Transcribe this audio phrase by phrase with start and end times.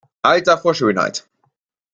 [0.23, 1.29] Alter vor Schönheit!